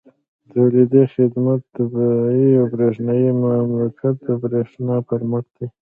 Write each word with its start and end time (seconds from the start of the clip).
تولیدي، 0.49 1.01
خدماتي، 1.13 1.67
طباعتي 1.75 2.49
او 2.59 2.65
برېښنایي 2.73 3.29
مکالمات 3.41 4.15
د 4.25 4.27
برېښنا 4.43 4.95
پر 5.07 5.21
مټ 5.29 5.45
دي. 5.55 5.67